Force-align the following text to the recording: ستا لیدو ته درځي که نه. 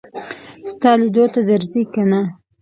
ستا 0.71 0.91
لیدو 1.01 1.25
ته 1.33 1.39
درځي 1.49 1.83
که 1.93 2.01
نه. 2.11 2.21